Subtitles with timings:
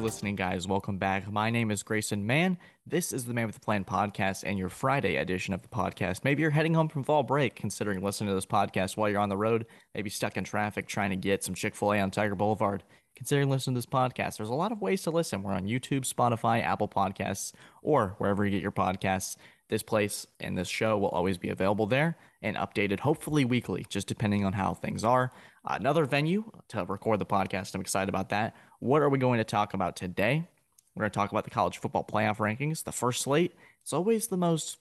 [0.00, 0.66] listening, guys.
[0.66, 1.30] Welcome back.
[1.30, 2.56] My name is Grayson Mann.
[2.86, 6.24] This is the Man with the Plan podcast and your Friday edition of the podcast.
[6.24, 9.28] Maybe you're heading home from fall break, considering listening to this podcast while you're on
[9.28, 12.34] the road, maybe stuck in traffic trying to get some Chick fil A on Tiger
[12.34, 12.82] Boulevard.
[13.14, 15.42] Considering listening to this podcast, there's a lot of ways to listen.
[15.42, 19.36] We're on YouTube, Spotify, Apple Podcasts, or wherever you get your podcasts.
[19.68, 24.08] This place and this show will always be available there and updated hopefully weekly, just
[24.08, 25.30] depending on how things are.
[25.64, 27.74] Another venue to record the podcast.
[27.74, 28.56] I'm excited about that.
[28.80, 30.48] What are we going to talk about today?
[30.94, 32.82] We're going to talk about the college football playoff rankings.
[32.82, 34.78] The first slate It's always the most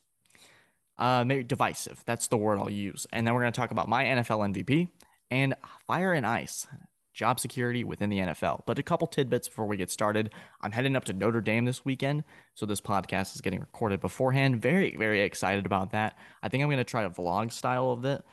[0.98, 2.02] uh, maybe divisive.
[2.06, 3.06] That's the word I'll use.
[3.12, 4.88] And then we're going to talk about my NFL MVP
[5.30, 5.54] and
[5.86, 6.66] fire and ice
[7.14, 8.62] job security within the NFL.
[8.66, 10.32] But a couple tidbits before we get started.
[10.62, 12.24] I'm heading up to Notre Dame this weekend,
[12.56, 14.62] so this podcast is getting recorded beforehand.
[14.62, 16.18] Very, very excited about that.
[16.42, 18.24] I think I'm going to try a vlog style of it,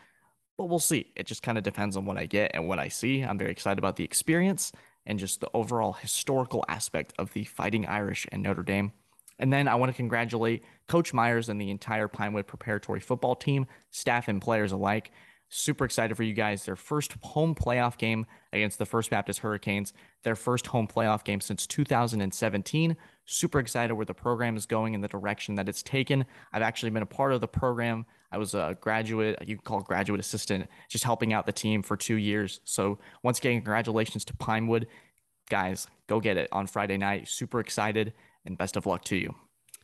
[0.56, 1.11] but we'll see.
[1.17, 3.22] It just kind of depends on what I get and what I see.
[3.22, 4.70] I'm very excited about the experience
[5.07, 8.93] and just the overall historical aspect of the Fighting Irish and Notre Dame.
[9.39, 13.67] And then I want to congratulate Coach Myers and the entire Pinewood preparatory football team,
[13.91, 15.11] staff and players alike.
[15.49, 16.65] Super excited for you guys.
[16.65, 19.93] Their first home playoff game against the First Baptist Hurricanes,
[20.25, 22.97] their first home playoff game since 2017.
[23.27, 26.25] Super excited where the program is going in the direction that it's taken.
[26.53, 28.07] I've actually been a part of the program.
[28.32, 31.96] I was a graduate, you can call graduate assistant, just helping out the team for
[31.96, 32.60] two years.
[32.64, 34.86] So, once again, congratulations to Pinewood.
[35.48, 37.28] Guys, go get it on Friday night.
[37.28, 38.12] Super excited
[38.44, 39.34] and best of luck to you.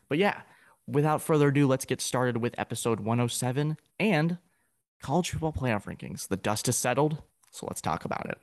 [0.09, 0.43] But yeah,
[0.87, 4.39] without further ado, let's get started with episode 107 and
[5.03, 6.29] college football playoff rankings.
[6.29, 8.39] The dust is settled, so let's talk about it.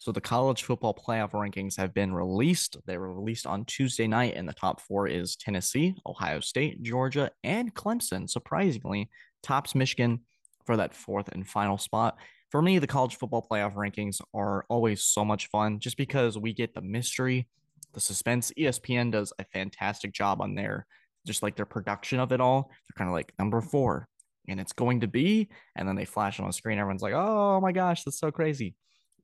[0.00, 2.78] So the college football playoff rankings have been released.
[2.86, 7.30] They were released on Tuesday night, and the top four is Tennessee, Ohio State, Georgia,
[7.44, 8.28] and Clemson.
[8.28, 9.10] Surprisingly,
[9.42, 10.20] tops Michigan
[10.64, 12.16] for that fourth and final spot.
[12.50, 16.54] For me, the college football playoff rankings are always so much fun just because we
[16.54, 17.46] get the mystery,
[17.92, 18.52] the suspense.
[18.56, 20.86] ESPN does a fantastic job on their
[21.26, 22.70] just like their production of it all.
[22.70, 24.08] They're kind of like number four,
[24.48, 25.50] and it's going to be.
[25.76, 26.78] And then they flash on the screen.
[26.78, 28.74] Everyone's like, oh my gosh, that's so crazy.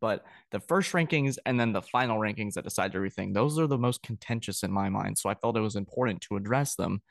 [0.01, 3.79] But the first rankings and then the final rankings that decide everything, those are the
[3.79, 5.19] most contentious in my mind.
[5.19, 7.03] So I felt it was important to address them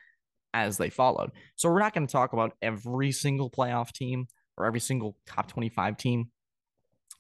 [0.54, 1.32] as they followed.
[1.56, 5.48] So we're not going to talk about every single playoff team or every single top
[5.48, 6.32] 25 team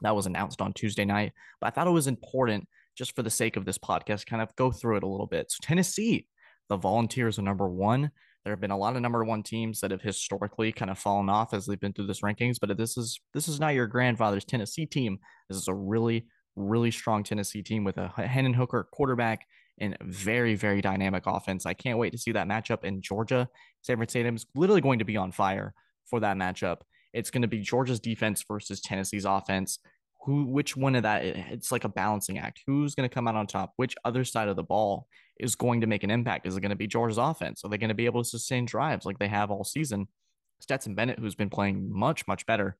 [0.01, 3.29] that was announced on Tuesday night, but I thought it was important just for the
[3.29, 5.51] sake of this podcast, kind of go through it a little bit.
[5.51, 6.27] So Tennessee,
[6.69, 8.11] the Volunteers are number one.
[8.45, 11.29] There have been a lot of number one teams that have historically kind of fallen
[11.29, 14.45] off as they've been through this rankings, but this is this is not your grandfather's
[14.45, 15.17] Tennessee team.
[15.49, 19.45] This is a really really strong Tennessee team with a Hendon Hooker quarterback
[19.79, 21.65] and very very dynamic offense.
[21.65, 23.49] I can't wait to see that matchup in Georgia.
[23.81, 25.73] San Stadium is literally going to be on fire
[26.05, 26.81] for that matchup.
[27.13, 29.79] It's going to be Georgia's defense versus Tennessee's offense
[30.25, 33.35] who which one of that it's like a balancing act who's going to come out
[33.35, 35.07] on top which other side of the ball
[35.39, 36.47] is going to make an impact?
[36.47, 37.63] Is it going to be georgia's offense?
[37.63, 40.07] Are they going to be able to sustain drives like they have all season?
[40.59, 42.77] Stetson bennett who's been playing much much better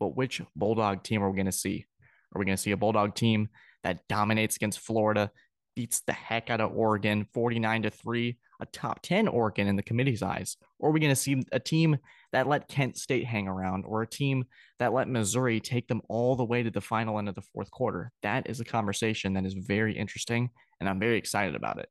[0.00, 1.86] but which bulldog team are we going to see?
[2.34, 3.48] Are we going to see a bulldog team
[3.82, 5.30] that dominates against florida
[5.74, 9.82] beats the heck out of oregon 49 to 3 a top 10 oregon in the
[9.82, 10.56] committee's eyes?
[10.78, 11.98] Or are we going to see a team
[12.34, 14.44] that let Kent State hang around or a team
[14.80, 17.70] that let Missouri take them all the way to the final end of the fourth
[17.70, 18.10] quarter.
[18.22, 20.50] That is a conversation that is very interesting,
[20.80, 21.88] and I'm very excited about it.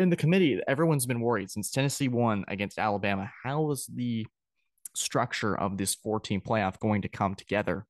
[0.00, 3.30] In the committee, everyone's been worried since Tennessee won against Alabama.
[3.44, 4.26] How is the
[4.94, 7.84] structure of this 14 playoff going to come together?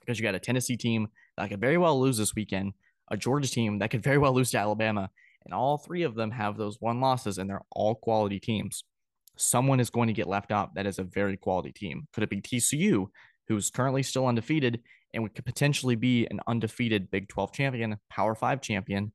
[0.00, 2.72] Because you got a Tennessee team that could very well lose this weekend,
[3.10, 5.10] a Georgia team that could very well lose to Alabama,
[5.44, 8.84] and all three of them have those one losses, and they're all quality teams
[9.36, 12.08] someone is going to get left out that is a very quality team.
[12.12, 13.06] Could it be TCU,
[13.48, 14.80] who's currently still undefeated
[15.14, 19.12] and could potentially be an undefeated Big 12 champion, Power 5 champion?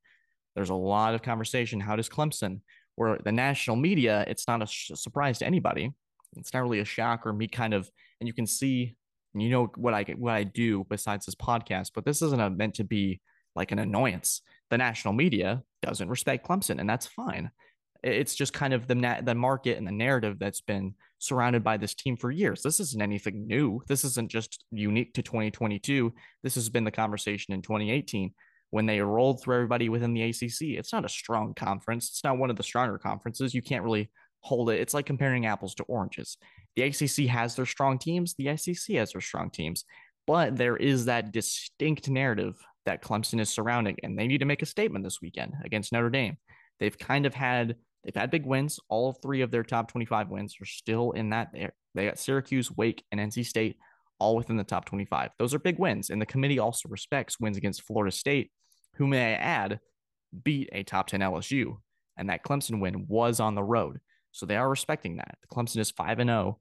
[0.55, 1.79] There's a lot of conversation.
[1.79, 2.61] How does Clemson,
[2.95, 5.91] where the national media, it's not a sh- surprise to anybody.
[6.37, 7.89] It's not really a shock or me kind of,
[8.19, 8.95] and you can see,
[9.33, 12.75] you know what I what I do besides this podcast, but this isn't a, meant
[12.75, 13.21] to be
[13.55, 14.41] like an annoyance.
[14.69, 17.51] The national media doesn't respect Clemson, and that's fine.
[18.03, 21.77] It's just kind of the na- the market and the narrative that's been surrounded by
[21.77, 22.61] this team for years.
[22.61, 23.81] This isn't anything new.
[23.87, 26.13] This isn't just unique to 2022.
[26.43, 28.33] This has been the conversation in 2018
[28.71, 30.61] when they rolled through everybody within the ACC.
[30.61, 32.09] It's not a strong conference.
[32.09, 33.53] It's not one of the stronger conferences.
[33.53, 34.09] You can't really
[34.39, 34.79] hold it.
[34.79, 36.37] It's like comparing apples to oranges.
[36.75, 38.33] The ACC has their strong teams.
[38.33, 39.85] The SEC has their strong teams.
[40.25, 44.61] But there is that distinct narrative that Clemson is surrounding, and they need to make
[44.61, 46.37] a statement this weekend against Notre Dame.
[46.79, 48.79] They've kind of had They've had big wins.
[48.89, 51.53] All three of their top 25 wins are still in that.
[51.93, 53.77] They got Syracuse, Wake, and NC State
[54.21, 55.31] all within the top 25.
[55.39, 56.11] Those are big wins.
[56.11, 58.51] And the committee also respects wins against Florida State,
[58.95, 59.79] who may I add
[60.43, 61.77] beat a top 10 LSU,
[62.17, 63.99] and that Clemson win was on the road.
[64.31, 65.37] So they are respecting that.
[65.41, 66.59] The Clemson is 5 and 0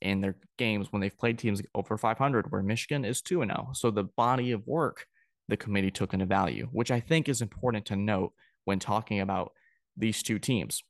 [0.00, 3.70] in their games when they've played teams over 500, where Michigan is 2 and 0.
[3.72, 5.06] So the body of work
[5.48, 8.34] the committee took into value, which I think is important to note
[8.66, 9.52] when talking about
[9.96, 10.82] these two teams.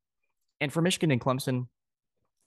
[0.60, 1.68] And for Michigan and Clemson,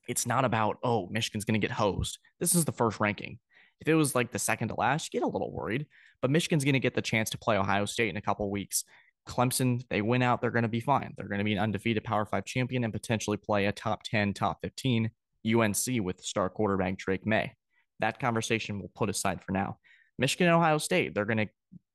[0.08, 2.20] it's not about, oh, Michigan's going to get hosed.
[2.40, 3.40] This is the first ranking.
[3.82, 5.88] If it was like the second to last, you get a little worried.
[6.22, 8.84] But Michigan's going to get the chance to play Ohio State in a couple weeks.
[9.28, 11.14] Clemson, they win out, they're going to be fine.
[11.18, 14.34] They're going to be an undefeated Power Five champion and potentially play a top 10,
[14.34, 15.10] top 15
[15.46, 17.54] UNC with star quarterback Drake Maye.
[18.00, 19.78] That conversation we'll put aside for now.
[20.18, 21.48] Michigan and Ohio State, they're going to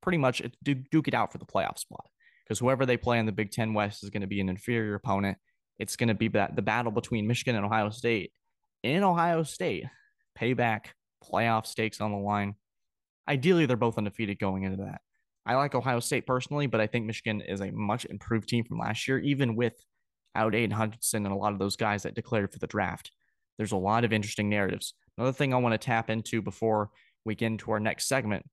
[0.02, 2.06] pretty much uh, duke it out for the playoff spot
[2.44, 4.94] because whoever they play in the Big Ten West is going to be an inferior
[4.94, 5.38] opponent.
[5.78, 8.32] It's going to be the battle between Michigan and Ohio State.
[8.82, 9.84] In Ohio State,
[10.38, 10.86] payback,
[11.24, 12.54] playoff stakes on the line.
[13.28, 15.00] Ideally, they're both undefeated going into that.
[15.44, 18.78] I like Ohio State personally, but I think Michigan is a much improved team from
[18.78, 19.74] last year, even with
[20.34, 23.10] out Aidan Hutchinson and a lot of those guys that declared for the draft.
[23.56, 24.94] There's a lot of interesting narratives.
[25.16, 26.90] Another thing I want to tap into before
[27.24, 28.44] we get into our next segment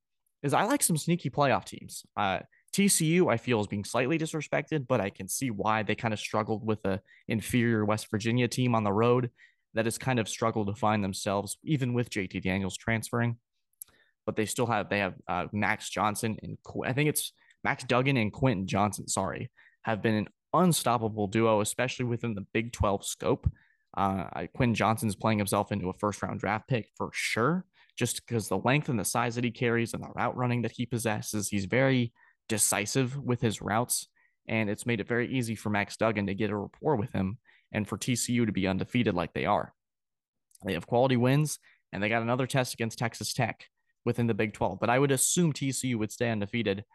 [0.44, 2.04] is I like some sneaky playoff teams.
[2.16, 2.40] Uh,
[2.74, 6.20] TCU, I feel, is being slightly disrespected, but I can see why they kind of
[6.20, 9.30] struggled with a inferior West Virginia team on the road
[9.74, 13.38] that has kind of struggled to find themselves, even with JT Daniels transferring.
[14.26, 17.34] But they still have they have uh, Max Johnson and Qu- I think it's
[17.64, 19.08] Max Duggan and Quentin Johnston.
[19.08, 19.52] Sorry,
[19.84, 23.50] have been an unstoppable duo, especially within the Big Twelve scope.
[23.96, 27.66] Uh, Quentin Johnston's playing himself into a first round draft pick for sure,
[27.98, 30.72] just because the length and the size that he carries and the route running that
[30.72, 31.50] he possesses.
[31.50, 32.14] He's very
[32.48, 34.08] decisive with his routes,
[34.48, 37.40] and it's made it very easy for Max Duggan to get a rapport with him
[37.74, 39.74] and for TCU to be undefeated like they are.
[40.64, 41.60] They have quality wins,
[41.92, 43.68] and they got another test against Texas Tech
[44.06, 44.80] within the Big 12.
[44.80, 46.86] But I would assume TCU would stay undefeated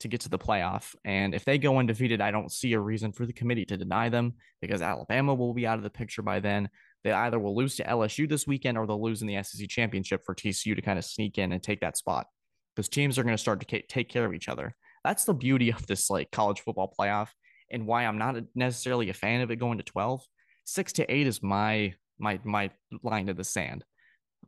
[0.00, 0.94] to get to the playoff.
[1.04, 4.08] And if they go undefeated, I don't see a reason for the committee to deny
[4.08, 6.68] them because Alabama will be out of the picture by then.
[7.04, 10.22] They either will lose to LSU this weekend or they'll lose in the SEC championship
[10.24, 12.26] for TCU to kind of sneak in and take that spot
[12.74, 14.74] because teams are going to start to take care of each other.
[15.04, 17.28] That's the beauty of this like college football playoff
[17.70, 20.22] and why I'm not necessarily a fan of it going to 12.
[20.64, 22.70] Six to eight is my my my
[23.02, 23.84] line to the sand.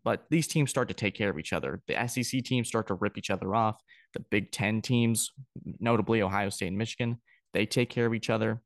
[0.04, 1.82] But these teams start to take care of each other.
[1.88, 3.80] The SEC teams start to rip each other off.
[4.14, 5.32] The Big Ten teams,
[5.80, 7.20] notably Ohio State and Michigan,
[7.52, 8.60] they take care of each other.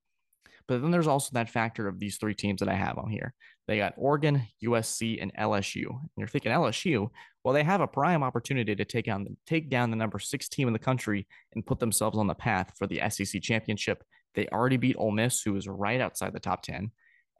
[0.69, 3.35] But then there's also that factor of these three teams that I have on here.
[3.67, 5.88] They got Oregon, USC, and LSU.
[5.88, 7.08] And you're thinking LSU,
[7.43, 10.69] well, they have a prime opportunity to take on take down the number six team
[10.69, 14.05] in the country and put themselves on the path for the SEC championship.
[14.35, 16.91] They already beat Ole Miss, who is right outside the top 10,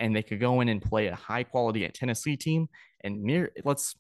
[0.01, 2.69] and they could go in and play a high quality at Tennessee team.
[3.03, 3.95] And near let's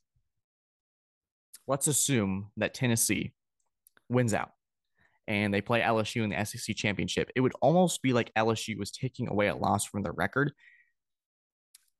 [1.67, 3.33] let's assume that Tennessee
[4.09, 4.51] wins out
[5.31, 7.31] and they play LSU in the SEC championship.
[7.37, 10.53] It would almost be like LSU was taking away a loss from their record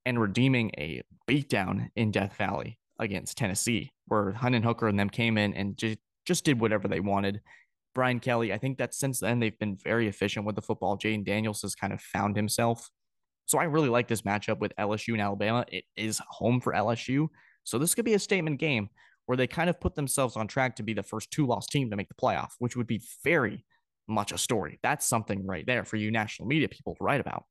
[0.05, 5.39] and redeeming a beatdown in Death Valley against Tennessee, where Hendon Hooker and them came
[5.39, 7.41] in and just, just did whatever they wanted.
[7.95, 10.97] Brian Kelly, I think that since then they've been very efficient with the football.
[10.97, 12.89] Jayden Daniels has kind of found himself.
[13.47, 15.65] So I really like this matchup with LSU and Alabama.
[15.69, 17.29] It is home for LSU.
[17.65, 18.91] So this could be a statement game
[19.27, 21.91] where they kind of put themselves on track to be the first two loss team
[21.91, 23.65] to make the playoff, which would be very
[24.09, 24.79] much a story.
[24.83, 27.45] That's something right there for you national media people to write about.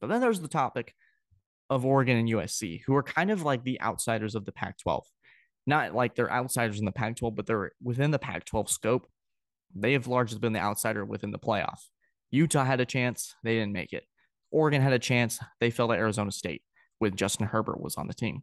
[0.00, 0.94] But then there's the topic
[1.68, 5.04] of Oregon and USC, who are kind of like the outsiders of the Pac 12.
[5.66, 9.06] Not like they're outsiders in the Pac 12, but they're within the Pac 12 scope.
[9.74, 11.78] They have largely been the outsider within the playoff.
[12.30, 14.04] Utah had a chance, they didn't make it.
[14.50, 16.62] Oregon had a chance, they fell to Arizona State
[17.00, 18.42] with Justin Herbert was on the team.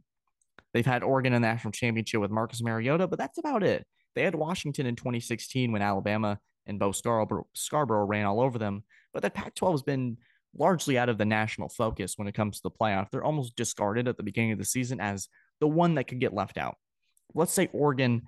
[0.74, 3.86] They've had Oregon in the national championship with Marcus Mariota, but that's about it.
[4.16, 8.84] They had Washington in 2016 when Alabama and Bo Scarborough, Scarborough ran all over them,
[9.14, 10.18] but the Pac 12 has been
[10.56, 13.10] largely out of the national focus when it comes to the playoff.
[13.10, 15.28] They're almost discarded at the beginning of the season as
[15.60, 16.76] the one that could get left out.
[17.34, 18.24] Let's say Oregon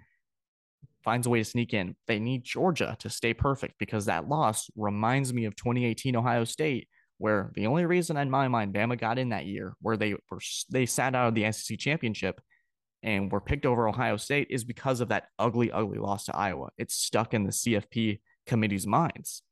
[1.05, 1.95] finds a way to sneak in.
[2.07, 6.89] They need Georgia to stay perfect because that loss reminds me of 2018 Ohio State,
[7.19, 10.39] where the only reason in my mind Bama got in that year, where they were
[10.69, 12.41] they sat out of the SEC championship
[13.03, 16.69] and were picked over Ohio State, is because of that ugly, ugly loss to Iowa.
[16.77, 19.43] It's stuck in the CFP committee's minds.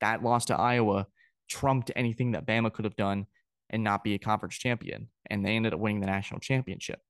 [0.00, 1.08] That loss to Iowa
[1.48, 3.26] trumped anything that Bama could have done
[3.68, 5.08] and not be a conference champion.
[5.28, 7.00] And they ended up winning the national championship.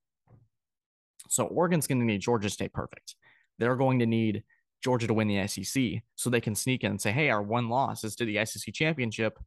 [1.29, 3.15] So Oregon's going to need Georgia to stay perfect.
[3.59, 4.45] They're going to need
[4.83, 7.69] Georgia to win the SEC so they can sneak in and say, hey, our one
[7.69, 9.39] loss is to the SEC championship.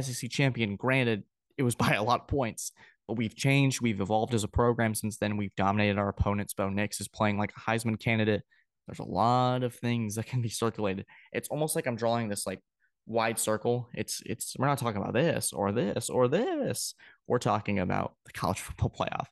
[0.00, 1.22] SEC champion, granted,
[1.56, 2.72] it was by a lot of points,
[3.06, 3.80] but we've changed.
[3.80, 5.36] We've evolved as a program since then.
[5.36, 6.54] We've dominated our opponents.
[6.54, 8.42] Bo Nix is playing like a Heisman candidate.
[8.86, 11.06] There's a lot of things that can be circulated.
[11.32, 12.60] It's almost like I'm drawing this like
[13.06, 13.88] wide circle.
[13.94, 16.94] It's it's we're not talking about this or this or this.
[17.28, 19.26] We're talking about the college football playoff.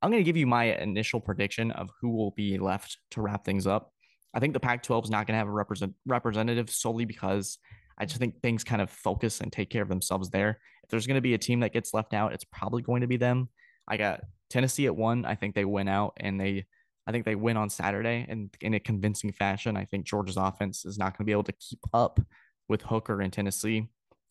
[0.00, 3.44] I'm going to give you my initial prediction of who will be left to wrap
[3.44, 3.92] things up.
[4.34, 7.58] I think the Pac-12 is not going to have a represent representative solely because
[7.98, 10.60] I just think things kind of focus and take care of themselves there.
[10.84, 13.06] If there's going to be a team that gets left out, it's probably going to
[13.06, 13.48] be them.
[13.88, 15.24] I got Tennessee at one.
[15.24, 16.66] I think they win out and they
[17.06, 19.78] I think they win on Saturday and in a convincing fashion.
[19.78, 22.20] I think Georgia's offense is not going to be able to keep up
[22.68, 23.88] with Hooker in Tennessee.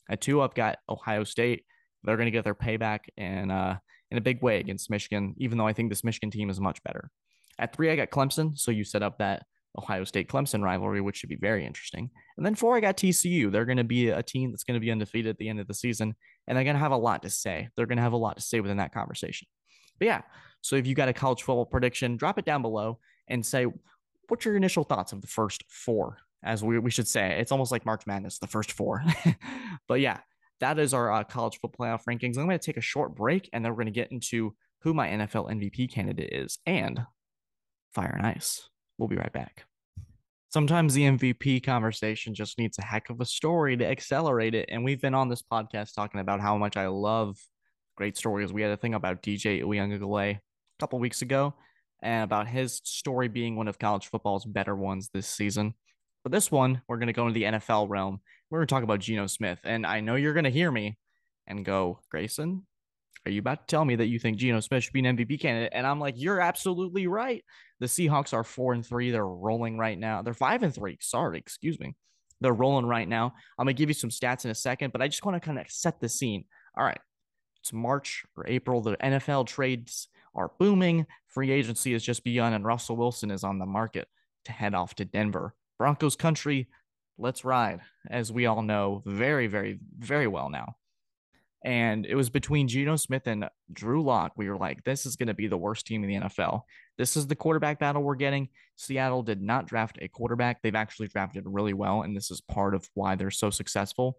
[0.07, 1.65] At two, I've got Ohio State.
[2.03, 3.77] They're going to get their payback and, uh,
[4.11, 6.81] in a big way against Michigan, even though I think this Michigan team is much
[6.83, 7.11] better.
[7.59, 8.57] At three, I got Clemson.
[8.57, 9.45] So you set up that
[9.77, 12.09] Ohio State Clemson rivalry, which should be very interesting.
[12.37, 13.51] And then four, I got TCU.
[13.51, 15.67] They're going to be a team that's going to be undefeated at the end of
[15.67, 16.15] the season,
[16.47, 17.69] and they're going to have a lot to say.
[17.75, 19.47] They're going to have a lot to say within that conversation.
[19.99, 20.21] But yeah,
[20.61, 23.67] so if you got a college football prediction, drop it down below and say,
[24.27, 26.17] what's your initial thoughts of the first four?
[26.43, 29.03] As we, we should say, it's almost like March Madness, the first four.
[29.87, 30.19] but yeah,
[30.59, 32.37] that is our uh, college football playoff rankings.
[32.37, 34.93] I'm going to take a short break and then we're going to get into who
[34.93, 37.01] my NFL MVP candidate is and
[37.93, 38.69] fire and ice.
[38.97, 39.65] We'll be right back.
[40.49, 44.69] Sometimes the MVP conversation just needs a heck of a story to accelerate it.
[44.69, 47.37] And we've been on this podcast talking about how much I love
[47.95, 48.53] great stories.
[48.53, 50.39] We had a thing about DJ Uiagalelei a
[50.79, 51.53] couple weeks ago
[52.01, 55.73] and about his story being one of college football's better ones this season.
[56.23, 58.21] But this one, we're going to go into the NFL realm.
[58.49, 59.59] We're to talk about Geno Smith.
[59.63, 60.97] And I know you're going to hear me
[61.47, 62.65] and go, Grayson,
[63.25, 65.39] are you about to tell me that you think Geno Smith should be an MVP
[65.41, 65.73] candidate?
[65.73, 67.43] And I'm like, you're absolutely right.
[67.79, 69.11] The Seahawks are four and three.
[69.11, 70.21] They're rolling right now.
[70.21, 70.97] They're five and three.
[71.01, 71.95] Sorry, excuse me.
[72.39, 73.33] They're rolling right now.
[73.57, 75.45] I'm going to give you some stats in a second, but I just want to
[75.45, 76.45] kind of set the scene.
[76.77, 76.99] All right.
[77.61, 78.81] It's March or April.
[78.81, 81.05] The NFL trades are booming.
[81.27, 84.07] Free agency has just begun, and Russell Wilson is on the market
[84.45, 85.53] to head off to Denver.
[85.77, 86.69] Broncos country,
[87.17, 90.75] let's ride, as we all know very, very, very well now.
[91.65, 94.33] And it was between Geno Smith and Drew Lock.
[94.37, 96.61] We were like, this is going to be the worst team in the NFL.
[96.97, 98.49] This is the quarterback battle we're getting.
[98.75, 100.61] Seattle did not draft a quarterback.
[100.61, 102.03] They've actually drafted really well.
[102.03, 104.17] And this is part of why they're so successful.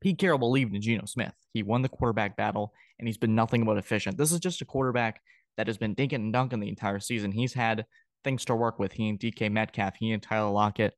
[0.00, 1.34] Pete Carroll believed in Geno Smith.
[1.52, 4.16] He won the quarterback battle and he's been nothing but efficient.
[4.16, 5.20] This is just a quarterback
[5.56, 7.32] that has been dinking and dunking the entire season.
[7.32, 7.84] He's had
[8.22, 8.92] things to work with.
[8.92, 10.94] He and DK Metcalf, he and Tyler Lockett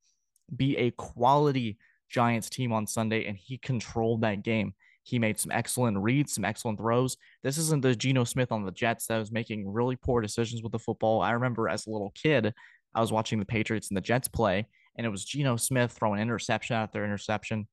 [0.55, 1.78] be a quality
[2.09, 4.75] Giants team on Sunday, and he controlled that game.
[5.02, 7.17] He made some excellent reads, some excellent throws.
[7.43, 10.73] This isn't the Geno Smith on the Jets that was making really poor decisions with
[10.73, 11.23] the football.
[11.23, 12.52] I remember as a little kid,
[12.95, 16.21] I was watching the Patriots and the Jets play, and it was Geno Smith throwing
[16.21, 17.69] interception after interception.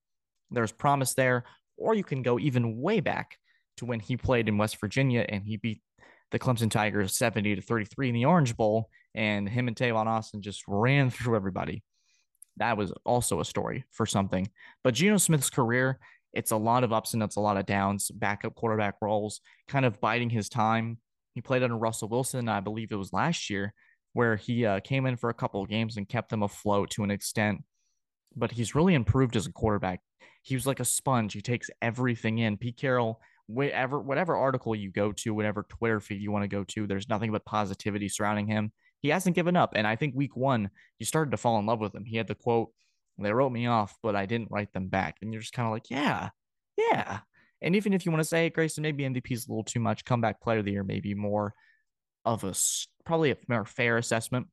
[0.52, 1.46] There's promise there.
[1.78, 3.38] Or you can go even way back
[3.78, 5.82] to when he played in West Virginia and he beat
[6.32, 10.42] the Clemson Tigers 70 to 33 in the Orange Bowl, and him and Tavon Austin
[10.42, 11.84] just ran through everybody.
[12.58, 14.50] That was also a story for something.
[14.84, 16.00] But Geno Smith's career,
[16.34, 19.86] it's a lot of ups and it's a lot of downs, backup quarterback roles, kind
[19.86, 21.00] of biding his time.
[21.34, 23.74] He played under Russell Wilson, I believe it was last year,
[24.14, 27.04] where he uh, came in for a couple of games and kept them afloat to
[27.04, 27.64] an extent.
[28.36, 30.02] But he's really improved as a quarterback.
[30.42, 31.34] He was like a sponge.
[31.34, 32.58] He takes everything in.
[32.58, 36.64] Pete Carroll whatever whatever article you go to, whatever Twitter feed you want to go
[36.64, 38.72] to, there's nothing but positivity surrounding him.
[39.06, 41.80] He hasn't given up, and I think week one you started to fall in love
[41.80, 42.06] with him.
[42.06, 42.72] He had the quote,
[43.20, 45.72] "They wrote me off, but I didn't write them back," and you're just kind of
[45.72, 46.32] like, "Yeah,
[46.76, 47.20] yeah."
[47.62, 50.06] And even if you want to say Grayson, maybe MVP is a little too much,
[50.06, 51.54] comeback player of the year, maybe more
[52.26, 52.56] of a
[53.06, 54.48] probably a more fair assessment.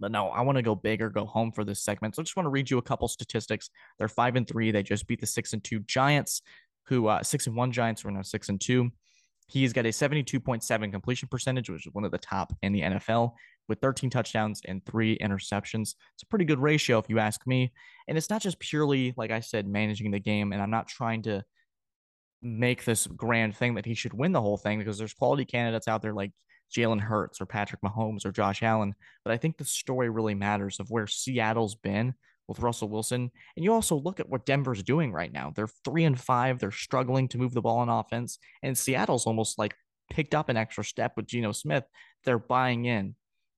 [0.00, 2.16] But no, I want to go big or go home for this segment.
[2.16, 3.70] So I just want to read you a couple statistics.
[4.00, 4.72] They're five and three.
[4.72, 6.42] They just beat the six and two Giants
[6.86, 8.90] who uh, six and one Giants were now six and two.
[9.48, 13.32] He's got a 72.7 completion percentage, which is one of the top in the NFL,
[13.66, 15.94] with 13 touchdowns and three interceptions.
[16.14, 17.72] It's a pretty good ratio, if you ask me.
[18.06, 20.52] And it's not just purely, like I said, managing the game.
[20.52, 21.42] And I'm not trying to
[22.42, 25.88] make this grand thing that he should win the whole thing because there's quality candidates
[25.88, 26.32] out there like
[26.76, 28.94] Jalen Hurts or Patrick Mahomes or Josh Allen.
[29.24, 32.14] But I think the story really matters of where Seattle's been
[32.48, 33.30] with Russell Wilson.
[33.56, 35.52] And you also look at what Denver's doing right now.
[35.54, 36.58] They're three and five.
[36.58, 38.38] They're struggling to move the ball on offense.
[38.62, 39.74] And Seattle's almost like
[40.10, 41.84] picked up an extra step with Geno Smith.
[42.24, 43.14] They're buying in.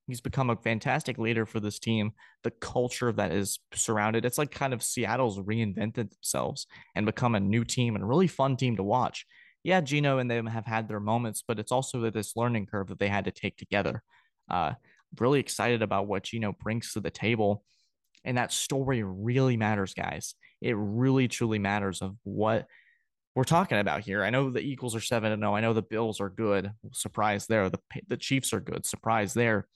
[0.09, 2.13] He's become a fantastic leader for this team.
[2.43, 6.67] The culture that is surrounded, it's like kind of Seattle's reinvented themselves
[6.97, 9.25] and become a new team and a really fun team to watch.
[9.63, 12.99] Yeah, Geno and them have had their moments, but it's also this learning curve that
[12.99, 14.03] they had to take together.
[14.51, 14.73] Uh,
[15.21, 17.63] really excited about what Geno brings to the table
[18.25, 20.35] and that story really matters, guys.
[20.61, 22.67] It really, truly matters of what
[23.35, 24.23] we're talking about here.
[24.23, 25.55] I know the Eagles are 7 and 0.
[25.55, 26.71] I know the Bills are good.
[26.93, 27.71] Surprise there.
[27.71, 28.85] The, the Chiefs are good.
[28.85, 29.67] Surprise there.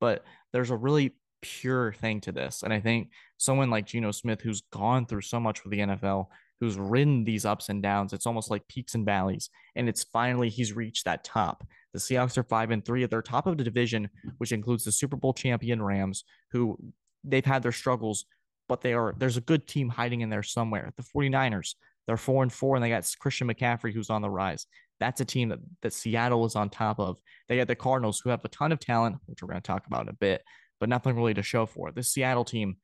[0.00, 2.62] But there's a really pure thing to this.
[2.62, 6.26] And I think someone like Geno Smith, who's gone through so much with the NFL,
[6.60, 9.50] who's ridden these ups and downs, it's almost like peaks and valleys.
[9.74, 11.66] And it's finally he's reached that top.
[11.92, 14.92] The Seahawks are five and three at their top of the division, which includes the
[14.92, 16.78] Super Bowl champion Rams, who
[17.24, 18.26] they've had their struggles,
[18.68, 20.92] but they are there's a good team hiding in there somewhere.
[20.96, 21.74] The 49ers,
[22.06, 24.66] they're four and four, and they got Christian McCaffrey, who's on the rise.
[24.98, 27.18] That's a team that, that Seattle is on top of.
[27.48, 29.86] They got the Cardinals, who have a ton of talent, which we're going to talk
[29.86, 30.42] about in a bit,
[30.80, 31.88] but nothing really to show for.
[31.88, 31.94] It.
[31.94, 32.76] This Seattle team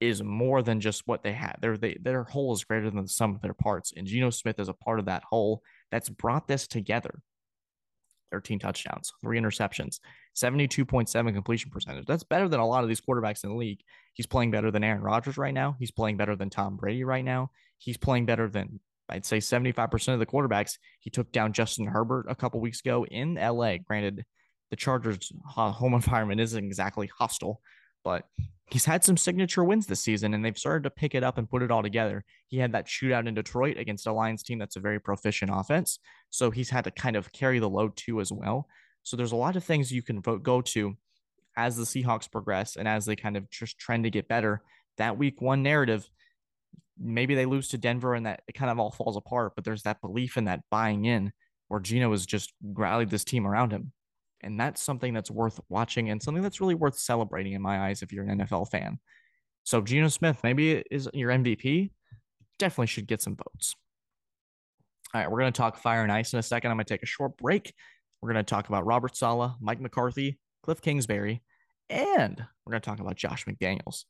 [0.00, 1.56] is more than just what they have.
[1.60, 4.58] Their they, their whole is greater than the sum of their parts, and Geno Smith
[4.58, 7.20] is a part of that whole that's brought this together.
[8.32, 10.00] 13 touchdowns, three interceptions,
[10.34, 12.06] 72.7 completion percentage.
[12.06, 13.80] That's better than a lot of these quarterbacks in the league.
[14.14, 15.76] He's playing better than Aaron Rodgers right now.
[15.78, 17.50] He's playing better than Tom Brady right now.
[17.78, 20.78] He's playing better than I'd say 75% of the quarterbacks.
[21.00, 23.76] He took down Justin Herbert a couple weeks ago in LA.
[23.76, 24.24] Granted,
[24.70, 27.60] the Chargers' home environment isn't exactly hostile,
[28.04, 28.26] but
[28.72, 31.50] he's had some signature wins this season and they've started to pick it up and
[31.50, 32.24] put it all together.
[32.48, 35.98] He had that shootout in Detroit against a Lions team that's a very proficient offense.
[36.30, 38.66] So he's had to kind of carry the load too as well.
[39.02, 40.96] So there's a lot of things you can vote, go to
[41.56, 44.62] as the Seahawks progress and as they kind of just trend to get better.
[44.96, 46.08] That week one narrative,
[46.98, 49.82] maybe they lose to Denver and that it kind of all falls apart, but there's
[49.82, 51.32] that belief in that buying in
[51.68, 53.92] where Geno has just rallied this team around him.
[54.42, 58.02] And that's something that's worth watching and something that's really worth celebrating in my eyes
[58.02, 58.98] if you're an NFL fan.
[59.64, 61.90] So Geno Smith, maybe is your MVP.
[62.58, 63.76] Definitely should get some votes.
[65.14, 66.70] All right, we're going to talk fire and ice in a second.
[66.70, 67.74] I'm going to take a short break.
[68.20, 71.42] We're going to talk about Robert Saleh, Mike McCarthy, Cliff Kingsbury,
[71.90, 74.04] and we're going to talk about Josh McDaniels.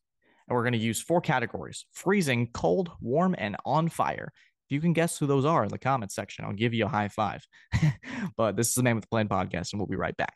[0.48, 4.32] And we're going to use four categories freezing, cold, warm, and on fire
[4.73, 7.09] you can guess who those are in the comments section, I'll give you a high
[7.09, 7.47] five.
[8.37, 10.35] but this is the Man with the Plan podcast, and we'll be right back.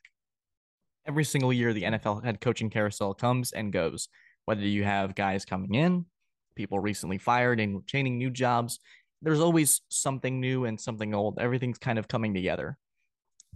[1.07, 4.09] Every single year, the NFL head coaching carousel comes and goes.
[4.45, 6.07] Whether you have guys coming in,
[6.55, 8.79] people recently fired and chaining new jobs,
[9.23, 11.39] there's always something new and something old.
[11.41, 12.77] Everything's kind of coming together.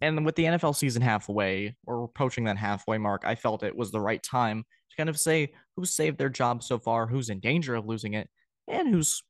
[0.01, 3.91] And with the NFL season halfway or approaching that halfway mark, I felt it was
[3.91, 7.41] the right time to kind of say who's saved their job so far, who's in
[7.41, 8.29] danger of losing it,
[8.67, 9.23] and who's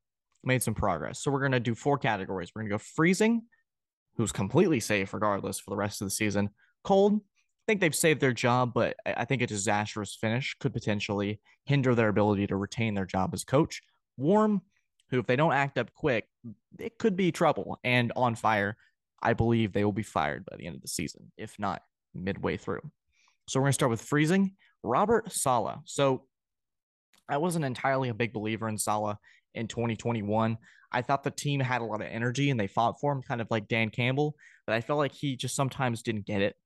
[0.45, 1.23] made some progress.
[1.23, 2.51] So we're going to do four categories.
[2.55, 3.43] We're going to go freezing,
[4.17, 6.51] who's completely safe regardless for the rest of the season.
[6.85, 11.41] Cold, I think they've saved their job, but I think a disastrous finish could potentially
[11.65, 13.83] hinder their ability to retain their job as coach.
[14.17, 14.63] Warm,
[15.11, 16.27] who, if they don't act up quick,
[16.79, 17.79] it could be trouble.
[17.85, 18.77] And on fire,
[19.23, 21.83] I believe they will be fired by the end of the season, if not
[22.15, 22.81] midway through.
[23.49, 24.55] So we're going to start with freezing.
[24.83, 25.79] Robert Saleh.
[25.85, 26.25] So
[27.29, 29.17] I wasn't entirely a big believer in Saleh
[29.55, 30.57] in 2021.
[30.93, 33.41] I thought the team had a lot of energy and they fought for him, kind
[33.41, 34.35] of like Dan Campbell,
[34.67, 36.57] but I felt like he just sometimes didn't get it.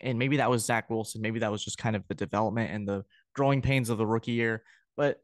[0.00, 1.22] And maybe that was Zach Wilson.
[1.22, 4.32] Maybe that was just kind of the development and the growing pains of the rookie
[4.32, 4.62] year.
[4.96, 5.20] But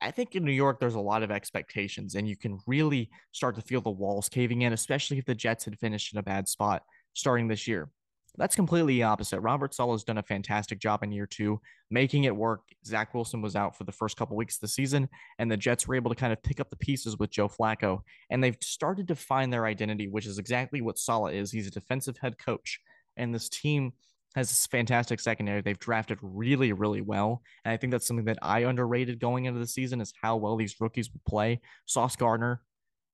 [0.00, 3.54] I think in New York, there's a lot of expectations, and you can really start
[3.56, 6.48] to feel the walls caving in, especially if the Jets had finished in a bad
[6.48, 6.82] spot
[7.14, 7.88] starting this year.
[8.36, 9.40] That's completely opposite.
[9.40, 12.62] Robert Saleh has done a fantastic job in year two, making it work.
[12.84, 15.86] Zach Wilson was out for the first couple weeks of the season, and the Jets
[15.86, 19.06] were able to kind of pick up the pieces with Joe Flacco, and they've started
[19.08, 21.52] to find their identity, which is exactly what Saleh is.
[21.52, 22.80] He's a defensive head coach,
[23.16, 23.92] and this team
[24.34, 25.60] has this fantastic secondary.
[25.60, 29.60] They've drafted really, really well, and I think that's something that I underrated going into
[29.60, 31.60] the season is how well these rookies would play.
[31.86, 32.62] Sauce Gardner,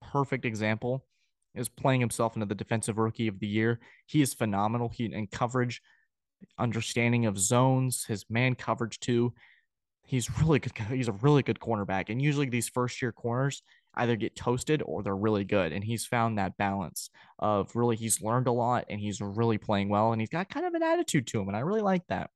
[0.01, 1.05] perfect example
[1.55, 3.81] is playing himself into the defensive rookie of the year.
[4.07, 4.89] He is phenomenal.
[4.89, 5.83] He in coverage,
[6.59, 9.35] understanding of zones, his man coverage too.
[10.05, 10.73] He's really good.
[10.89, 12.09] He's a really good cornerback.
[12.09, 13.63] And usually these first year corners
[13.95, 15.73] either get toasted or they're really good.
[15.73, 19.89] And he's found that balance of really he's learned a lot and he's really playing
[19.89, 21.49] well and he's got kind of an attitude to him.
[21.49, 22.31] And I really like that.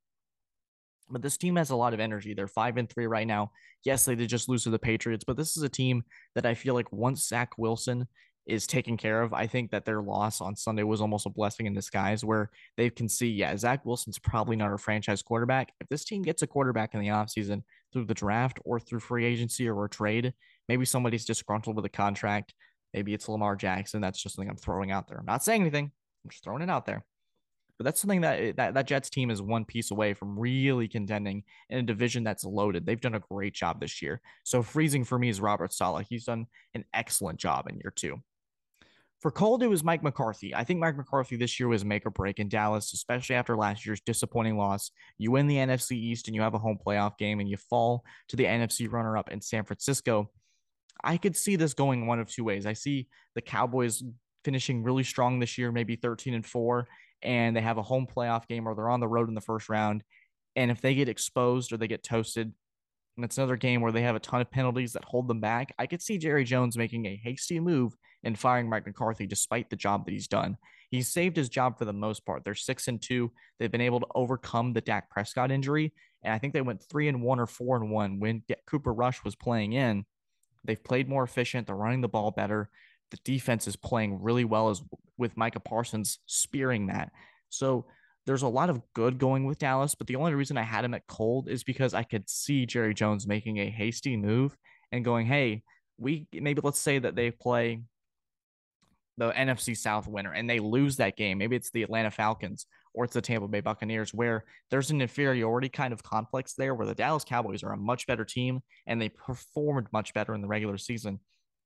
[1.09, 2.35] But this team has a lot of energy.
[2.35, 3.53] They're five and three right now.
[3.85, 6.03] Yes, they did just lose to the Patriots, but this is a team
[6.35, 8.09] that I feel like once Zach Wilson
[8.47, 9.33] is taken care of.
[9.33, 12.91] I think that their loss on Sunday was almost a blessing in disguise where they
[12.91, 15.73] can see, yeah, Zach Wilson's probably not a franchise quarterback.
[15.81, 19.25] If this team gets a quarterback in the offseason through the draft or through free
[19.25, 20.35] agency or a trade,
[20.69, 22.55] maybe somebody's disgruntled with a contract.
[22.93, 24.01] Maybe it's Lamar Jackson.
[24.01, 25.19] That's just something I'm throwing out there.
[25.19, 25.91] I'm not saying anything.
[26.25, 27.05] I'm just throwing it out there.
[27.79, 30.87] But that's something that, eh, that that Jets team is one piece away from really
[30.87, 32.87] contending in a division that's loaded.
[32.87, 34.21] They've done a great job this year.
[34.45, 36.07] So freezing for me is Robert Saleh.
[36.09, 38.23] He's done an excellent job in year two.
[39.25, 40.55] For Cold, it was Mike McCarthy.
[40.55, 43.57] I think Mike McCarthy this year was a make or break in Dallas, especially after
[43.57, 44.91] last year's disappointing loss.
[45.17, 48.05] You win the NFC East and you have a home playoff game and you fall
[48.29, 50.31] to the NFC runner up in San Francisco.
[51.03, 52.67] I could see this going one of two ways.
[52.67, 54.03] I see the Cowboys
[54.45, 56.87] finishing really strong this year, maybe 13 and 4,
[57.23, 59.71] and they have a home playoff game or they're on the road in the first
[59.71, 60.05] round
[60.55, 62.53] And if they get exposed or they get toasted,
[63.17, 65.73] and it's another game where they have a ton of penalties that hold them back.
[65.79, 69.77] I could see Jerry Jones making a hasty move and firing Mike McCarthy despite the
[69.77, 70.57] job that he's done.
[70.91, 72.45] He's saved his job for the most part.
[72.45, 73.33] They're six and two.
[73.59, 75.93] They've been able to overcome the Dak Prescott injury.
[76.23, 79.25] And I think they went three and one or four and one when Cooper Rush
[79.25, 80.05] was playing in.
[80.65, 81.67] They've played more efficient.
[81.67, 82.71] They're running the ball better.
[83.11, 84.83] The defense is playing really well as
[85.19, 87.13] with Micah Parsons spearing that.
[87.51, 87.87] So
[88.27, 90.95] there's a lot of good going with Dallas, but the only reason I had him
[90.95, 94.57] at cold is because I could see Jerry Jones making a hasty move
[94.91, 95.63] and going, hey,
[95.99, 97.83] we maybe let's say that they play
[99.17, 101.39] the NFC South winner and they lose that game.
[101.39, 105.69] Maybe it's the Atlanta Falcons or it's the Tampa Bay Buccaneers, where there's an inferiority
[105.69, 109.09] kind of complex there where the Dallas Cowboys are a much better team and they
[109.09, 111.19] performed much better in the regular season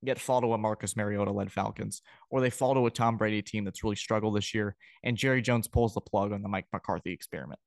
[0.03, 3.43] yet fall to a Marcus Mariota led Falcons, or they fall to a Tom Brady
[3.43, 6.67] team that's really struggled this year, and Jerry Jones pulls the plug on the Mike
[6.73, 7.61] McCarthy experiment.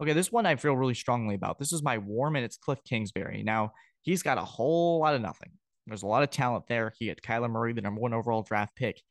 [0.00, 1.58] Okay, this one I feel really strongly about.
[1.58, 3.42] This is my warm, and it's Cliff Kingsbury.
[3.44, 3.72] Now,
[4.02, 5.52] he's got a whole lot of nothing.
[5.86, 6.92] There's a lot of talent there.
[6.98, 9.02] He had Kyler Murray, the number one overall draft pick.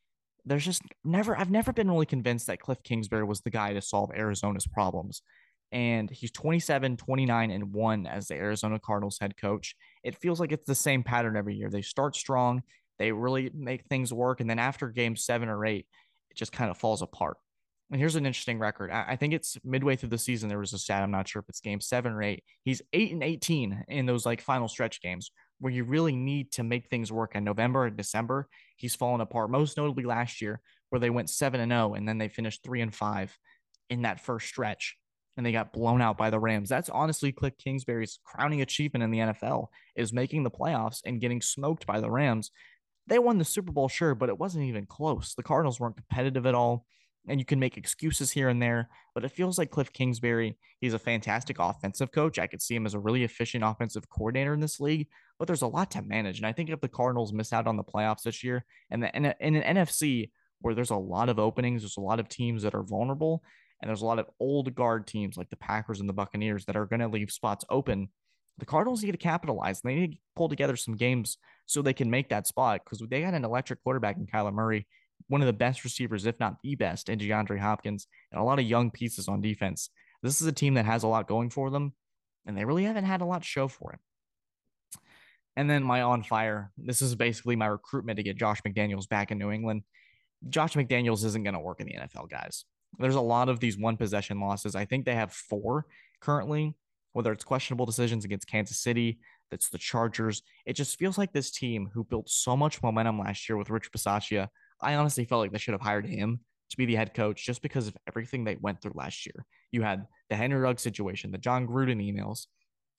[0.46, 3.82] There's just never, I've never been really convinced that Cliff Kingsbury was the guy to
[3.82, 5.22] solve Arizona's problems
[5.74, 9.76] and he's 27, 29, and 1 as the Arizona Cardinals head coach.
[10.04, 11.70] It feels like it's the same pattern every year.
[11.70, 12.62] They start strong,
[13.00, 15.88] they really make things work, and then after game seven or eight,
[16.30, 17.38] it just kind of falls apart.
[17.92, 18.92] And here's an interesting record.
[18.92, 20.48] I think it's midway through the season.
[20.48, 21.04] There was a stat.
[21.04, 22.44] I'm not sure if it's game seven or eight.
[22.64, 25.32] He's eight and 18 in those like final stretch games
[25.64, 28.50] where you really need to make things work in November and December.
[28.76, 32.18] He's fallen apart, most notably last year, where they went seven and 0 and then
[32.18, 33.36] they finished three and five
[33.90, 34.98] in that first stretch
[35.38, 36.68] and they got blown out by the Rams.
[36.68, 41.42] That's honestly Cliff Kingsbury's crowning achievement in the NFL is making the playoffs and getting
[41.42, 42.52] smoked by the Rams.
[43.08, 45.34] They won the Super Bowl, sure, but it wasn't even close.
[45.34, 46.86] The Cardinals weren't competitive at all.
[47.28, 50.94] And you can make excuses here and there, but it feels like Cliff Kingsbury, he's
[50.94, 52.38] a fantastic offensive coach.
[52.38, 55.08] I could see him as a really efficient offensive coordinator in this league,
[55.40, 56.40] but there's a lot to manage.
[56.40, 59.16] And I think if the Cardinals miss out on the playoffs this year and the,
[59.16, 62.64] in, in an NFC where there's a lot of openings, there's a lot of teams
[62.64, 63.42] that are vulnerable,
[63.82, 66.78] and there's a lot of old guard teams like the Packers and the Buccaneers that
[66.78, 68.10] are going to leave spots open.
[68.58, 69.82] The Cardinals need to capitalize.
[69.84, 73.06] and They need to pull together some games so they can make that spot because
[73.10, 74.88] they got an electric quarterback in Kyler Murray,
[75.28, 78.60] one of the best receivers, if not the best, in DeAndre Hopkins, and a lot
[78.60, 79.90] of young pieces on defense.
[80.22, 81.94] This is a team that has a lot going for them,
[82.46, 84.00] and they really haven't had a lot to show for it.
[85.56, 86.72] And then my on fire.
[86.78, 89.84] This is basically my recruitment to get Josh McDaniels back in New England.
[90.50, 92.66] Josh McDaniels isn't going to work in the NFL, guys.
[93.00, 94.76] There's a lot of these one possession losses.
[94.76, 95.86] I think they have four
[96.20, 96.76] currently,
[97.14, 99.20] whether it's questionable decisions against Kansas City,
[99.54, 100.42] that's the Chargers.
[100.66, 103.92] It just feels like this team who built so much momentum last year with Rich
[103.92, 104.48] Bisaccia.
[104.84, 107.62] I honestly felt like they should have hired him to be the head coach just
[107.62, 109.46] because of everything they went through last year.
[109.72, 112.48] You had the Henry Ruggs situation, the Jon Gruden emails.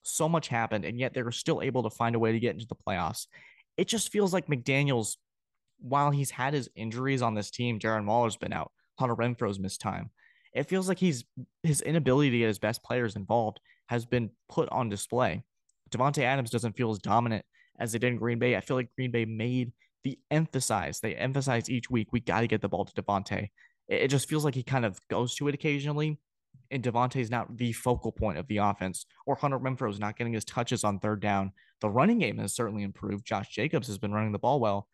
[0.02, 2.54] So much happened, and yet they were still able to find a way to get
[2.54, 3.26] into the playoffs.
[3.76, 5.16] It just feels like McDaniels,
[5.80, 8.70] while he's had his injuries on this team, Darren Waller's been out.
[8.98, 10.10] Hunter Renfrow's missed time.
[10.52, 11.24] It feels like he's
[11.62, 15.42] his inability to get his best players involved has been put on display.
[15.90, 17.44] Davante Adams doesn't feel as dominant
[17.78, 18.56] as they did in Green Bay.
[18.56, 19.72] I feel like Green Bay made
[20.04, 21.00] the emphasize.
[21.00, 23.48] They emphasize each week we got to get the ball to Davante.
[23.88, 26.18] It, just feels like he kind of goes to it occasionally,
[26.70, 29.06] and Davante's not the focal point of the offense.
[29.26, 31.52] Or Hunter Renfrow's not getting his touches on third down.
[31.80, 33.26] The running game has certainly improved.
[33.26, 34.88] Josh Jacobs has been running the ball well,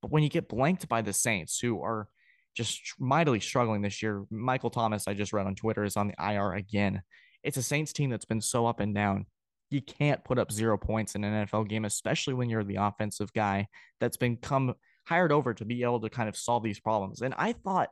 [0.00, 2.08] but when you get blanked by the Saints, who are
[2.54, 4.24] just mightily struggling this year.
[4.30, 7.02] Michael Thomas, I just read on Twitter, is on the IR again.
[7.42, 9.26] It's a Saints team that's been so up and down.
[9.72, 13.32] You can't put up zero points in an NFL game, especially when you're the offensive
[13.32, 13.68] guy
[14.00, 14.74] that's been come
[15.06, 17.22] hired over to be able to kind of solve these problems.
[17.22, 17.90] And I thought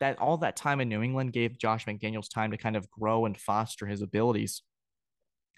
[0.00, 3.24] that all that time in New England gave Josh McDaniels time to kind of grow
[3.24, 4.62] and foster his abilities.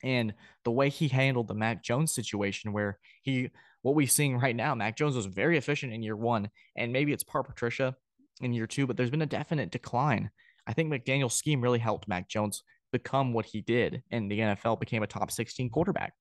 [0.02, 3.50] And the way he handled the Mac Jones situation, where he,
[3.82, 7.12] what we're seeing right now, Mac Jones was very efficient in year one, and maybe
[7.12, 7.96] it's part Patricia,
[8.40, 10.30] in year two, but there's been a definite decline.
[10.66, 12.62] I think McDaniel's scheme really helped Mac Jones
[12.94, 16.12] become what he did, and the NFL became a top 16 quarterback.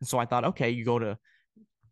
[0.00, 1.18] And so I thought, okay, you go to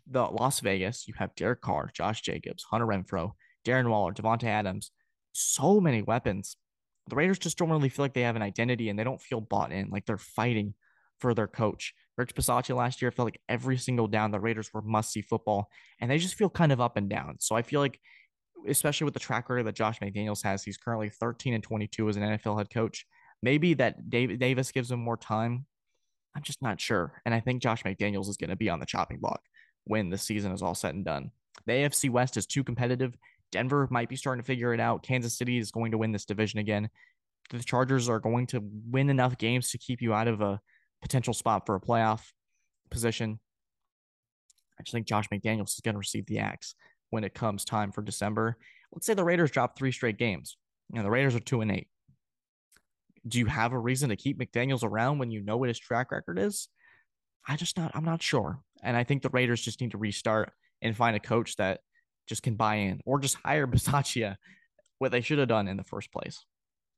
[0.07, 3.33] the Las Vegas, you have Derek Carr, Josh Jacobs, Hunter Renfrow,
[3.67, 4.91] Darren Waller, Davante Adams,
[5.33, 6.57] so many weapons.
[7.09, 9.43] The Raiders just don't really feel like they have an identity and they don't feel
[9.43, 10.75] bought in, like they're fighting
[11.21, 11.93] for their coach.
[12.17, 15.69] Rich Bisaccia last year felt like every single down the Raiders were must see football,
[16.01, 17.37] and they just feel kind of up and down.
[17.41, 18.01] So I feel like
[18.67, 20.63] especially with the track record that Josh McDaniels has.
[20.63, 23.07] He's currently 13 and 22 as an NFL head coach.
[23.43, 25.67] Maybe that David Davis gives him more time.
[26.35, 27.21] I'm just not sure.
[27.25, 29.43] And I think Josh McDaniels is going to be on the chopping block
[29.85, 31.31] when the season is all said and done.
[31.67, 33.15] The AFC West is too competitive.
[33.53, 35.05] Denver might be starting to figure it out.
[35.05, 36.89] Kansas City is going to win this division again.
[37.51, 40.61] the Chargers are going to win enough games to keep you out of a
[41.03, 42.23] potential spot for a playoff
[42.91, 43.39] position.
[44.79, 46.75] I just think Josh McDaniels is going to receive the axe
[47.11, 48.57] when it comes time for December.
[48.93, 50.57] Let's say the Raiders drop three straight games.
[50.91, 51.89] You know, the Raiders are two and eight.
[53.27, 56.13] Do you have a reason to keep McDaniels around when you know what his track
[56.13, 56.69] record is?
[57.47, 58.61] I just not I'm not sure.
[58.83, 61.81] And I think the Raiders just need to restart and find a coach that
[62.27, 64.37] just can buy in or just hire Bisaccia,
[64.99, 66.45] what they should have done in the first place.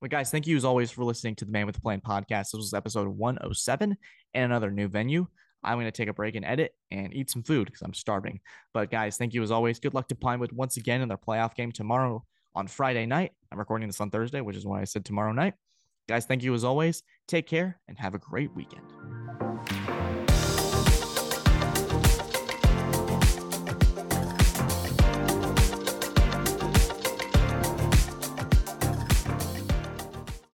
[0.00, 2.50] But guys, thank you as always for listening to the Man with the Plan podcast.
[2.50, 3.96] This was episode 107
[4.34, 5.26] and another new venue.
[5.64, 8.40] I'm going to take a break and edit and eat some food because I'm starving.
[8.74, 9.80] But guys, thank you as always.
[9.80, 13.32] Good luck to Pinewood once again in their playoff game tomorrow on Friday night.
[13.50, 15.54] I'm recording this on Thursday, which is why I said tomorrow night.
[16.08, 17.02] Guys, thank you as always.
[17.26, 18.92] Take care and have a great weekend.